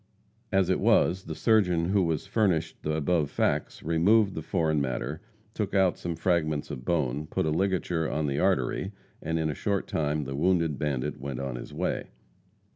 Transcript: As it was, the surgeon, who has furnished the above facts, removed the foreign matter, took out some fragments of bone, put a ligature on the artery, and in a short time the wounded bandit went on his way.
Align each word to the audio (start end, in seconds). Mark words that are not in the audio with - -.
As 0.51 0.71
it 0.71 0.79
was, 0.79 1.25
the 1.25 1.35
surgeon, 1.35 1.89
who 1.89 2.09
has 2.09 2.25
furnished 2.25 2.81
the 2.81 2.95
above 2.95 3.29
facts, 3.29 3.83
removed 3.83 4.33
the 4.33 4.41
foreign 4.41 4.81
matter, 4.81 5.21
took 5.53 5.75
out 5.75 5.95
some 5.95 6.15
fragments 6.15 6.71
of 6.71 6.83
bone, 6.83 7.27
put 7.27 7.45
a 7.45 7.51
ligature 7.51 8.09
on 8.09 8.25
the 8.25 8.39
artery, 8.39 8.93
and 9.21 9.37
in 9.37 9.51
a 9.51 9.53
short 9.53 9.87
time 9.87 10.23
the 10.23 10.35
wounded 10.35 10.79
bandit 10.79 11.19
went 11.19 11.39
on 11.39 11.55
his 11.55 11.71
way. 11.71 12.07